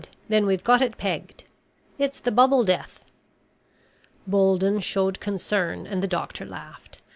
Then 0.29 0.47
we've 0.47 0.63
got 0.63 0.81
it 0.81 0.97
pegged. 0.97 1.43
It's 1.99 2.19
the 2.19 2.31
Bubble 2.31 2.63
Death." 2.63 3.05
Bolden 4.25 4.79
showed 4.79 5.19
concern 5.19 5.85
and 5.85 6.01
the 6.01 6.07
doctor 6.07 6.43
laughed. 6.43 7.01